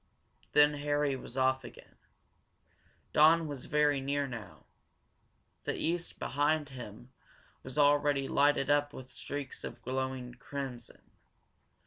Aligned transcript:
Then 0.53 0.73
Harry 0.79 1.15
was 1.15 1.37
off 1.37 1.63
again. 1.63 1.95
Dawn 3.13 3.47
was 3.47 3.65
very 3.65 4.01
near 4.01 4.25
now. 4.25 4.65
The 5.63 5.75
east, 5.75 6.17
behind 6.17 6.69
him, 6.69 7.11
was 7.61 7.77
already 7.77 8.27
lighted 8.27 8.71
up 8.71 8.93
with 8.93 9.11
streaks 9.11 9.63
of 9.63 9.83
glowing 9.83 10.33
crimson. 10.33 11.03